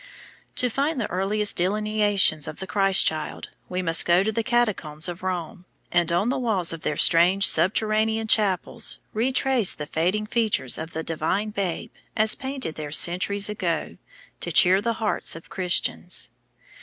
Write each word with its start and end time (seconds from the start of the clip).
To 0.55 0.67
find 0.67 0.99
the 0.99 1.05
earliest 1.11 1.55
delineations 1.57 2.47
of 2.47 2.59
the 2.59 2.65
Christ 2.65 3.05
child 3.05 3.49
we 3.69 3.83
must 3.83 4.03
go 4.03 4.23
to 4.23 4.31
the 4.31 4.41
Catacombs 4.41 5.07
of 5.07 5.21
Rome, 5.21 5.65
and 5.91 6.11
on 6.11 6.29
the 6.29 6.39
walls 6.39 6.73
of 6.73 6.81
their 6.81 6.97
strange 6.97 7.47
subterranean 7.47 8.25
chapels 8.27 8.97
retrace 9.13 9.75
the 9.75 9.85
fading 9.85 10.25
features 10.25 10.79
of 10.79 10.93
the 10.93 11.03
Divine 11.03 11.51
Babe 11.51 11.91
as 12.17 12.33
painted 12.33 12.73
there 12.73 12.89
centuries 12.89 13.47
ago 13.47 13.97
to 14.39 14.51
cheer 14.51 14.81
the 14.81 14.93
hearts 14.93 15.35
of 15.35 15.51
Christians. 15.51 16.31